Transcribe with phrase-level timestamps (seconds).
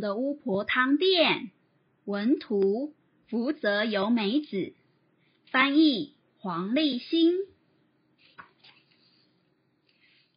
[0.00, 1.50] 的巫婆汤店，
[2.04, 2.94] 文图
[3.28, 4.74] 福泽由美子，
[5.50, 7.34] 翻译黄立新。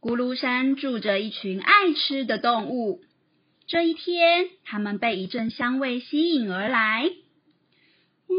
[0.02, 3.02] 咕噜山住着一群爱吃的动物。
[3.67, 7.12] 这一天，他们被一阵香味吸引而来。
[8.27, 8.34] 哦，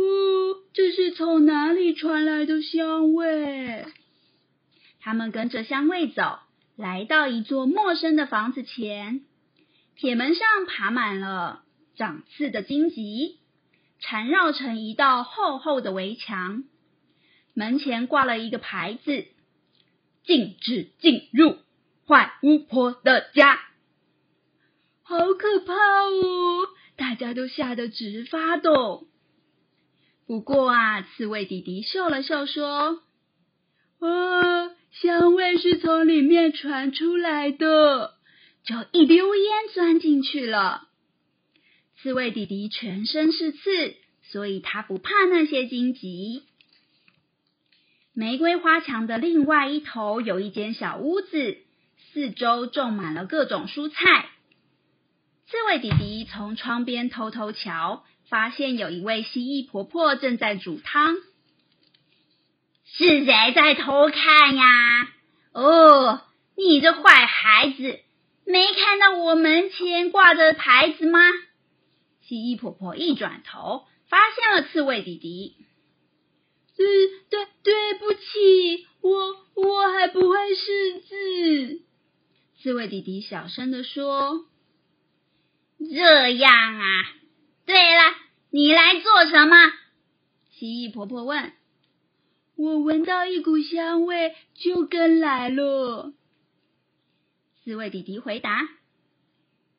[0.73, 3.85] 这是从哪里传来的香味？
[5.01, 6.39] 他们跟着香味走，
[6.77, 9.21] 来到一座陌生的房子前。
[10.01, 11.61] 铁门上爬满了
[11.95, 13.39] 长刺的荆棘，
[13.99, 16.65] 缠绕成一道厚厚的围墙。
[17.53, 19.27] 门前挂了一个牌子
[20.25, 21.59] ：“禁止进入
[22.09, 23.61] 坏巫婆的家。”
[25.05, 26.69] 好可怕哦！
[26.97, 29.07] 大家都吓得直发抖。
[30.27, 33.03] 不过啊，刺猬弟弟笑了笑，说
[34.01, 38.15] ：“啊，香味是从里面传出来的。”
[38.65, 40.89] 就一溜烟钻进去了。
[41.97, 46.45] 刺猬弟弟全身是刺，所以他不怕那些荆棘。
[48.13, 51.59] 玫瑰花墙的另外一头有一间小屋子，
[52.13, 54.29] 四周种满了各种蔬菜。
[55.47, 61.17] 刺猬弟弟从窗边偷偷瞧，发现有一位蜥蜴婆婆正在煮汤。
[62.85, 65.09] 是谁在偷看呀？
[65.53, 66.23] 哦，
[66.57, 68.01] 你这坏孩子！
[68.51, 71.21] 没看到我门前挂着牌子吗？
[72.23, 75.57] 蜥蜴婆婆一转头，发现了刺猬弟弟。
[76.79, 76.85] 嗯，
[77.29, 81.83] 对，对不起，我我还不会识字。
[82.63, 84.47] 刺猬弟弟小声地说
[85.79, 87.05] ：“这样啊，
[87.67, 88.15] 对了，
[88.51, 89.57] 你来做什么？”
[90.53, 91.53] 蜥蜴婆婆问。
[92.57, 96.13] 我闻到一股香味，就跟来了。
[97.71, 98.69] 刺猬弟弟回答：“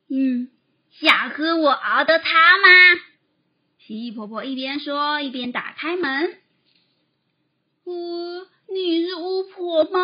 [0.10, 0.50] 嗯，
[0.92, 3.02] 想喝我熬的汤吗？”
[3.86, 6.38] 蜥蜴婆婆一边说，一边打开门。
[7.84, 10.00] “哦，你是巫婆吗？”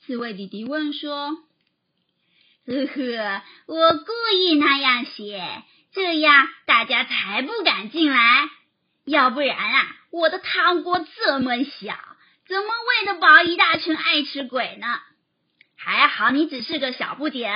[0.00, 1.36] 刺猬弟弟问说。
[2.64, 5.62] “呵呵，我故意那样写，
[5.92, 8.48] 这样大家才不敢进来。
[9.04, 11.98] 要不然啊，我的汤锅这么小，
[12.46, 14.86] 怎么喂得饱一大群爱吃鬼呢？”
[15.80, 17.54] 还好你只是个小不点，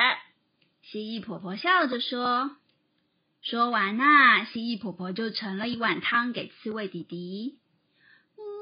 [0.81, 2.57] 蜥蜴婆婆笑着说。
[3.43, 7.59] 说完呐、蜥蜴婆婆就盛了一碗汤给刺猬弟弟。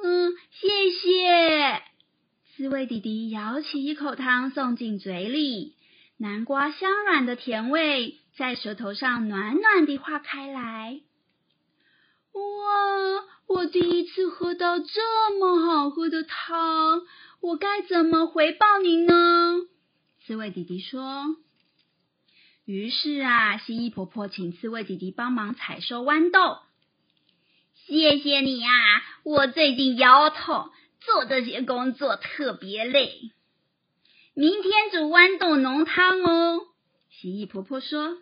[0.02, 1.82] 嗯，谢谢。
[2.56, 5.76] 刺猬弟弟舀起一口汤送进嘴里，
[6.16, 11.02] 南瓜香软的甜味在舌头上暖暖地化开来。
[12.32, 12.40] 哇，
[13.46, 17.02] 我第一次喝到这么好喝的汤。
[17.40, 19.62] 我该怎么回报您呢？
[20.26, 21.36] 刺猬弟弟说。
[22.66, 26.58] 于是啊，蜥蜴婆婆请刺猬弟弟帮忙采收豌豆。
[27.86, 28.70] 谢谢你呀，
[29.24, 30.70] 我最近腰痛，
[31.00, 33.32] 做这些工作特别累。
[34.34, 36.60] 明天煮豌豆浓汤哦。
[37.08, 38.18] 蜥蜴婆婆说。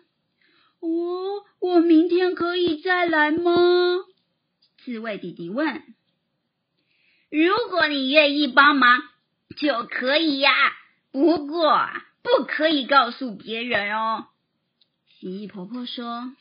[0.79, 4.05] 哦，我明天可以再来吗？
[4.77, 5.83] 刺猬弟弟问。
[7.29, 9.03] 如果你愿意帮忙，
[9.57, 10.51] 就可以呀。
[11.11, 11.89] 不过
[12.23, 14.27] 不可以告诉别人哦。
[15.19, 16.33] 蜥蜴婆婆说：“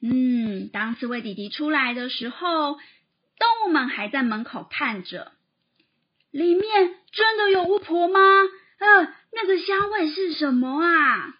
[0.00, 5.32] 嗯，当刺猬弟弟出来的时候，动物们还在门口看着。
[6.30, 8.20] 里面真的有巫婆吗？
[8.78, 11.34] 呃，那个香味是什么啊？”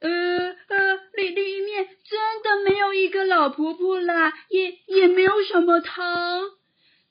[0.00, 6.42] 呃呃，里里面真的没有一个老婆婆啦，也也没有什么汤。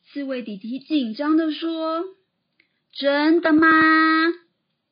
[0.05, 2.05] 刺猬弟弟紧张的说
[2.93, 3.67] ：“真的吗？”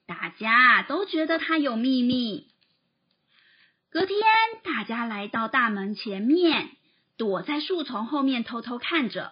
[0.07, 2.47] 大家都觉得他有秘密。
[3.89, 4.19] 隔天，
[4.63, 6.71] 大家来到大门前面，
[7.17, 9.31] 躲在树丛后面偷偷看着。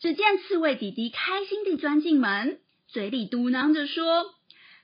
[0.00, 4.24] 只见刺猬弟弟开心地钻进门，嘴里嘟囔着说：“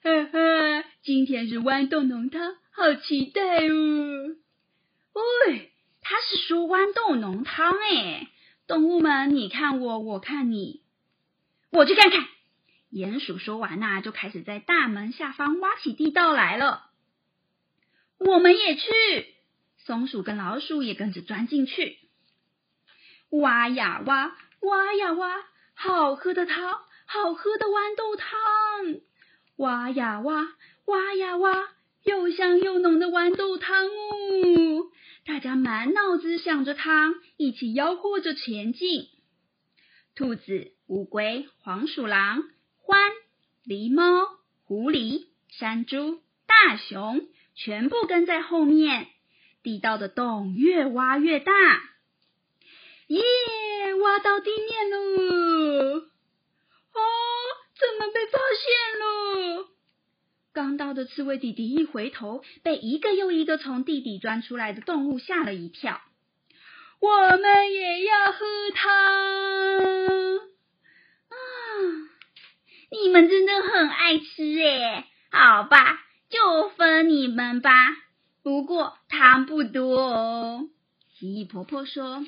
[0.02, 4.36] 哈哈，今天是豌豆浓汤。”好期待哦！
[5.46, 5.70] 喂，
[6.02, 8.26] 他是说豌豆浓汤诶。
[8.66, 10.82] 动物们，你看我，我看你，
[11.70, 12.26] 我去看看。
[12.90, 16.90] 鼹鼠说完呐，就开始在大门下方挖起地道来了。
[18.18, 18.82] 我们也去。
[19.78, 21.98] 松鼠跟老鼠也跟着钻进去，
[23.28, 25.44] 挖呀挖，挖呀挖，
[25.74, 28.30] 好喝的汤，好喝的豌豆汤。
[29.56, 30.54] 挖呀挖，
[30.86, 31.68] 挖呀挖。
[32.04, 34.73] 又香又浓的豌豆汤哦！
[35.26, 39.08] 大家满脑子想着汤，一起吆喝着前进。
[40.14, 42.42] 兔子、乌龟、黄鼠狼、
[42.86, 42.98] 獾、
[43.66, 44.26] 狸猫、
[44.64, 49.08] 狐狸、山猪、大熊、全部跟在后面。
[49.62, 51.52] 地道的洞越挖越大，
[53.06, 53.22] 耶！
[53.94, 56.00] 挖到地面了！
[56.00, 57.00] 哦，
[57.78, 58.73] 怎么被发现？
[60.76, 66.00] 到的刺猬弟弟一回头，被一个又一个从地底钻出来的动物吓了一跳。
[67.00, 68.44] 我们也要喝
[68.74, 70.36] 汤
[71.28, 71.36] 啊！
[72.90, 76.00] 你们真的很爱吃诶，好吧，
[76.30, 77.96] 就分你们吧。
[78.42, 80.68] 不过汤不多哦，
[81.18, 82.24] 蜥蜴婆婆说：“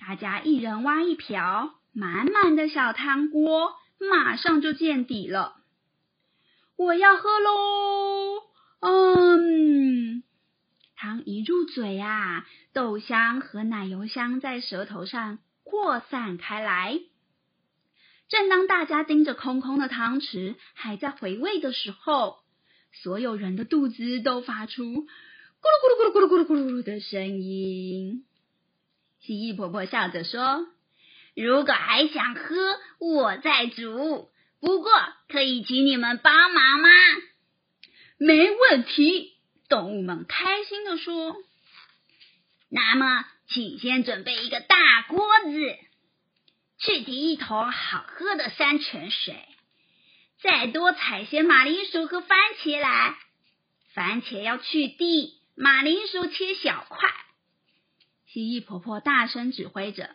[0.00, 5.54] 大家一人挖一瓢，满满的小汤锅马上就见底了。
[6.76, 8.42] 我要喝喽！
[8.80, 10.22] 嗯，
[10.94, 17.00] 汤一入嘴啊，豆香和奶油香在舌头上扩散开来。
[18.28, 22.38] 正当大家盯着空空的汤匙，还在回味的时候。”
[23.02, 28.24] 所有人的肚子都发出咕噜咕噜咕噜咕噜咕噜咕噜的声音。
[29.20, 30.66] 蜥蜴婆婆笑着说
[31.36, 32.56] ：“如果还想喝，
[32.98, 34.30] 我再煮。
[34.60, 34.90] 不过
[35.28, 36.88] 可以请你们帮忙吗
[38.18, 39.34] ？”“没问题。”
[39.68, 41.36] 动物们开心地说。
[42.70, 45.76] “那么，请先准备一个大锅子，
[46.78, 49.36] 去提一桶好喝的山泉水。”
[50.42, 53.16] 再多采些马铃薯和番茄来，
[53.94, 57.08] 番茄要去蒂，马铃薯切小块。
[58.26, 60.14] 蜥蜴婆婆大声指挥着，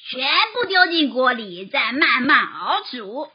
[0.00, 3.30] 全部丢进锅里，再慢慢熬煮。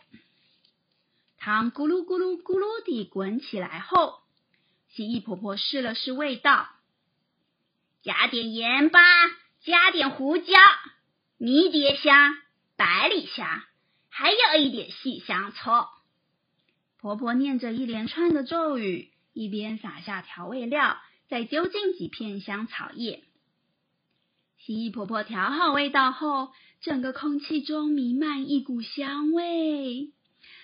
[1.38, 4.22] 汤咕噜咕噜咕噜地滚起来后，
[4.90, 6.70] 蜥蜴婆婆试了试味道，
[8.02, 9.02] 加点盐巴，
[9.62, 10.54] 加点胡椒，
[11.38, 12.38] 迷迭香，
[12.78, 13.64] 百里香。
[14.10, 15.86] 还有一点细香葱。
[17.00, 23.24] 婆婆念着一连串的咒语，一边撒下调味料，再丢进几片香草叶。
[24.66, 30.14] 蜥蜴婆婆调好味道后，整个空气中弥漫一股香味，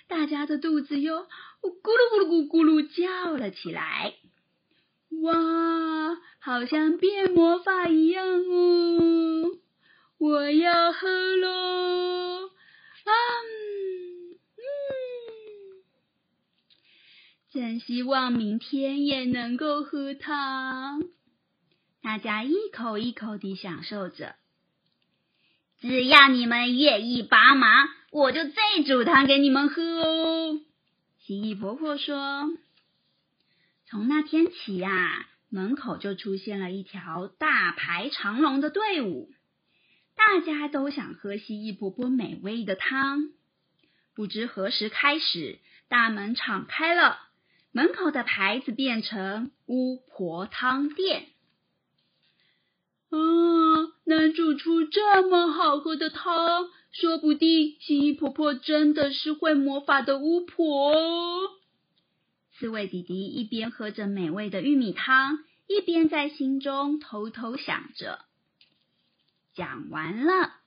[0.07, 1.27] 大家的肚子又咕
[1.61, 4.13] 噜咕噜咕噜咕噜叫了起来。
[5.21, 9.57] 哇，好像变魔法一样哦！
[10.17, 12.47] 我要喝喽！
[12.47, 13.11] 啊
[14.55, 14.63] 嗯，
[17.51, 21.03] 真希望明天也能够喝汤。
[22.09, 24.35] 大家一口一口地享受着。
[25.79, 30.59] 只要你们愿意帮忙，我就再煮汤给你们喝哦。
[31.19, 32.49] 蜥蜴婆婆说
[33.85, 39.29] ：“从那天起呀，门口就出现了一条大排长龙的队伍。”
[40.17, 43.29] 大家都想喝蜥蜴婆婆美味的汤。
[44.15, 47.19] 不知何时开始，大门敞开了，
[47.71, 51.27] 门口的牌子变成“巫婆汤店”。
[53.09, 53.17] 啊，
[54.05, 60.93] 能煮出这么好喝的汤，说不定新衣婆婆真的是会魔法的巫婆。
[62.53, 68.19] 刺猬弟弟一边喝着美味的玉米汤，一边在心中偷偷想着。
[69.55, 70.58] 讲完了。